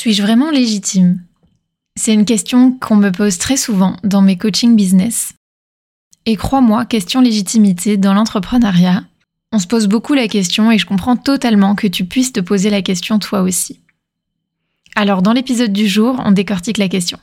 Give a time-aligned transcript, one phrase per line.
[0.00, 1.20] Suis-je vraiment légitime?
[1.94, 5.34] C'est une question qu'on me pose très souvent dans mes coaching business.
[6.24, 9.04] Et crois-moi, question légitimité dans l'entrepreneuriat,
[9.52, 12.70] on se pose beaucoup la question et je comprends totalement que tu puisses te poser
[12.70, 13.80] la question toi aussi.
[14.96, 17.18] Alors dans l'épisode du jour, on décortique la question.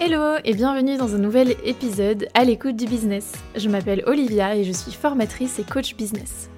[0.00, 3.32] Hello et bienvenue dans un nouvel épisode à l'écoute du business.
[3.56, 6.48] Je m'appelle Olivia et je suis formatrice et coach business.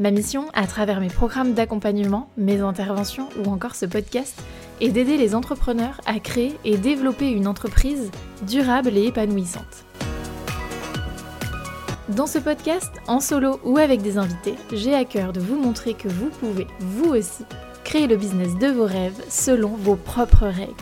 [0.00, 4.40] Ma mission, à travers mes programmes d'accompagnement, mes interventions ou encore ce podcast,
[4.80, 8.12] est d'aider les entrepreneurs à créer et développer une entreprise
[8.46, 9.84] durable et épanouissante.
[12.10, 15.94] Dans ce podcast, en solo ou avec des invités, j'ai à cœur de vous montrer
[15.94, 17.44] que vous pouvez, vous aussi,
[17.82, 20.74] créer le business de vos rêves selon vos propres règles.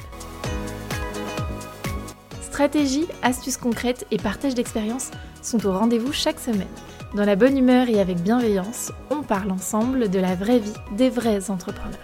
[2.43, 5.11] Stratégies, astuces concrètes et partage d'expériences
[5.41, 6.69] sont au rendez-vous chaque semaine.
[7.15, 11.09] Dans la bonne humeur et avec bienveillance, on parle ensemble de la vraie vie des
[11.09, 11.99] vrais entrepreneurs.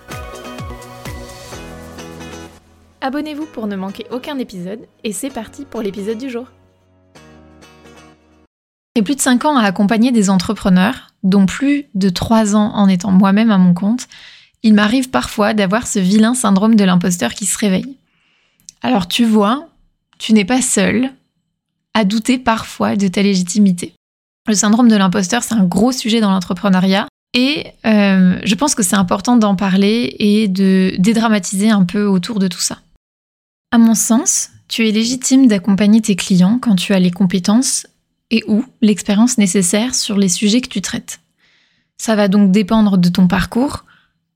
[3.01, 6.46] Abonnez-vous pour ne manquer aucun épisode et c'est parti pour l'épisode du jour.
[8.95, 12.88] J'ai plus de 5 ans à accompagner des entrepreneurs, dont plus de 3 ans en
[12.88, 14.07] étant moi-même à mon compte,
[14.63, 17.98] il m'arrive parfois d'avoir ce vilain syndrome de l'imposteur qui se réveille.
[18.82, 19.69] Alors tu vois,
[20.19, 21.10] tu n'es pas seul
[21.93, 23.95] à douter parfois de ta légitimité.
[24.48, 27.07] Le syndrome de l'imposteur, c'est un gros sujet dans l'entrepreneuriat.
[27.35, 32.38] Et euh, je pense que c'est important d'en parler et de dédramatiser un peu autour
[32.38, 32.79] de tout ça.
[33.70, 37.87] À mon sens, tu es légitime d'accompagner tes clients quand tu as les compétences
[38.30, 41.20] et ou l'expérience nécessaire sur les sujets que tu traites.
[41.96, 43.85] Ça va donc dépendre de ton parcours,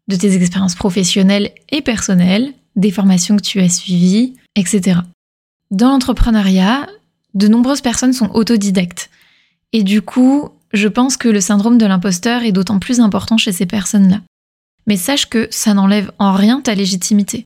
[0.09, 5.01] de tes expériences professionnelles et personnelles, des formations que tu as suivies, etc.
[5.71, 6.87] Dans l'entrepreneuriat,
[7.35, 9.11] de nombreuses personnes sont autodidactes.
[9.77, 13.53] Et du coup, je pense que le syndrome de l'imposteur est d'autant plus important chez
[13.53, 14.23] ces personnes-là.
[14.87, 17.45] Mais sache que ça n'enlève en rien ta légitimité.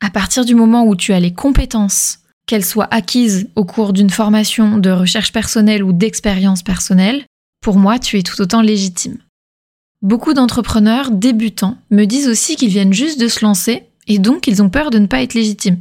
[0.00, 4.10] À partir du moment où tu as les compétences, qu'elles soient acquises au cours d'une
[4.10, 7.24] formation de recherche personnelle ou d'expérience personnelle,
[7.60, 9.18] pour moi, tu es tout autant légitime.
[10.02, 14.62] Beaucoup d'entrepreneurs débutants me disent aussi qu'ils viennent juste de se lancer et donc ils
[14.62, 15.80] ont peur de ne pas être légitimes.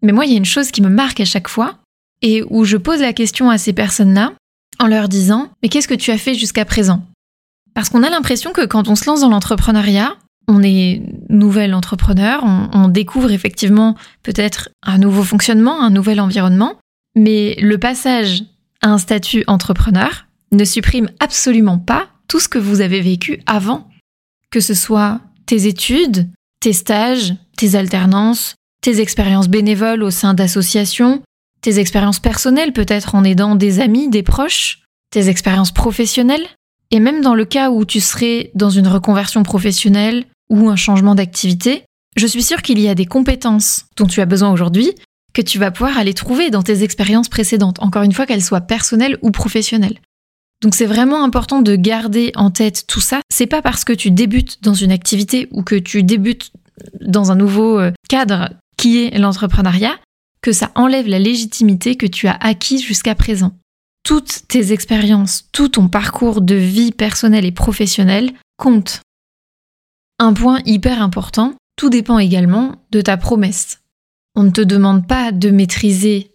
[0.00, 1.76] Mais moi, il y a une chose qui me marque à chaque fois
[2.22, 4.32] et où je pose la question à ces personnes-là,
[4.80, 7.04] en leur disant Mais qu'est-ce que tu as fait jusqu'à présent?
[7.74, 10.16] Parce qu'on a l'impression que quand on se lance dans l'entrepreneuriat,
[10.48, 16.76] on est nouvel entrepreneur, on, découvre effectivement peut-être un nouveau fonctionnement, un nouvel environnement,
[17.14, 18.42] mais le passage
[18.82, 23.88] à un statut entrepreneur ne supprime absolument pas tout ce que vous avez vécu avant,
[24.50, 31.22] que ce soit tes études, tes stages, tes alternances, tes expériences bénévoles au sein d'associations,
[31.60, 36.46] tes expériences personnelles peut-être en aidant des amis, des proches, tes expériences professionnelles,
[36.90, 41.14] et même dans le cas où tu serais dans une reconversion professionnelle ou un changement
[41.14, 41.84] d'activité,
[42.16, 44.92] je suis sûre qu'il y a des compétences dont tu as besoin aujourd'hui
[45.32, 48.60] que tu vas pouvoir aller trouver dans tes expériences précédentes, encore une fois qu'elles soient
[48.60, 50.00] personnelles ou professionnelles.
[50.60, 53.20] Donc c'est vraiment important de garder en tête tout ça.
[53.30, 56.50] C'est pas parce que tu débutes dans une activité ou que tu débutes
[57.00, 59.98] dans un nouveau euh, cadre qui est l'entrepreneuriat
[60.42, 63.52] que ça enlève la légitimité que tu as acquise jusqu'à présent.
[64.02, 69.02] Toutes tes expériences, tout ton parcours de vie personnelle et professionnelle comptent.
[70.18, 73.80] Un point hyper important, tout dépend également de ta promesse.
[74.34, 76.30] On ne te demande pas de maîtriser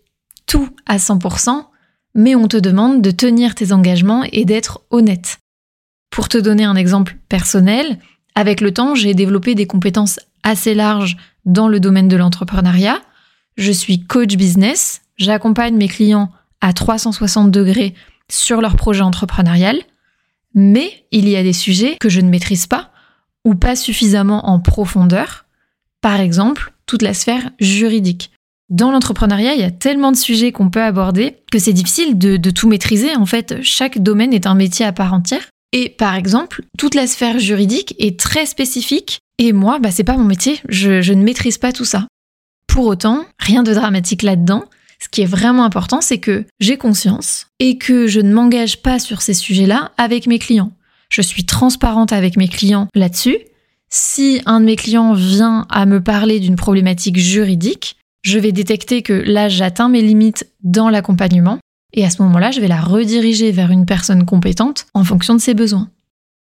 [0.45, 1.65] tout à 100%,
[2.13, 5.37] mais on te demande de tenir tes engagements et d'être honnête.
[6.09, 7.99] Pour te donner un exemple personnel,
[8.35, 13.01] avec le temps, j'ai développé des compétences assez larges dans le domaine de l'entrepreneuriat,
[13.57, 17.93] je suis coach business, j'accompagne mes clients à 360 degrés
[18.29, 19.77] sur leur projet entrepreneurial,
[20.53, 22.91] mais il y a des sujets que je ne maîtrise pas
[23.43, 25.45] ou pas suffisamment en profondeur,
[26.01, 28.31] par exemple toute la sphère juridique.
[28.69, 32.49] Dans l'entrepreneuriat, il y a tellement de sujets qu'on peut aborder que c'est difficile de,
[32.49, 33.15] tout maîtriser.
[33.15, 35.47] En fait, chaque domaine est un métier à part entière.
[35.71, 39.19] Et par exemple, toute la sphère juridique est très spécifique.
[39.37, 40.59] Et moi, bah, c'est pas mon métier.
[40.69, 42.07] je ne maîtrise pas tout ça.
[42.75, 44.65] Pour autant, rien de dramatique là-dedans.
[44.99, 48.99] Ce qui est vraiment important, c'est que j'ai conscience et que je ne m'engage pas
[48.99, 50.73] sur ces sujets-là avec mes clients.
[51.07, 53.37] Je suis transparente avec mes clients là-dessus.
[53.89, 59.03] Si un de mes clients vient à me parler d'une problématique juridique, je vais détecter
[59.03, 61.59] que là, j'atteins mes limites dans l'accompagnement
[61.93, 65.39] et à ce moment-là, je vais la rediriger vers une personne compétente en fonction de
[65.39, 65.89] ses besoins.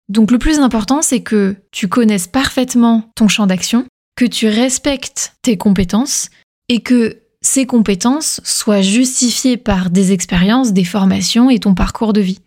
[0.08, 3.86] Donc le plus important, c'est que tu connaisses parfaitement ton champ d'action
[4.18, 6.28] que tu respectes tes compétences
[6.68, 12.20] et que ces compétences soient justifiées par des expériences, des formations et ton parcours de
[12.20, 12.40] vie.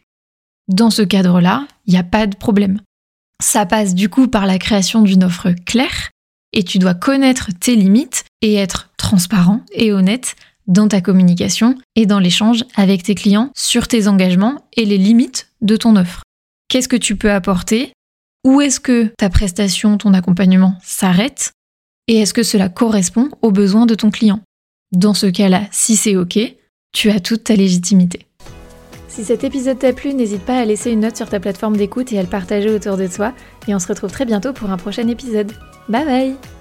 [0.68, 2.82] Dans ce cadre-là, il n'y a pas de problème.
[3.42, 6.10] Ça passe du coup par la création d'une offre claire
[6.52, 10.36] et tu dois connaître tes limites et être transparent et honnête
[10.68, 15.48] dans ta communication et dans l'échange avec tes clients sur tes engagements et les limites
[15.62, 16.24] de ton offre.
[16.68, 17.94] Qu'est-ce que tu peux apporter?
[18.44, 21.54] Où est-ce que ta prestation, ton accompagnement s'arrête?
[22.12, 24.42] Et est-ce que cela correspond aux besoins de ton client?
[24.92, 26.38] Dans ce cas-là, si c'est OK,
[26.92, 28.28] tu as toute ta légitimité.
[29.08, 32.12] Si cet épisode t'a plu, n'hésite pas à laisser une note sur ta plateforme d'écoute
[32.12, 33.34] et à le partager autour de toi.
[33.69, 35.54] Et on se retrouve très bientôt pour un prochain épisode.
[35.88, 36.61] Bye bye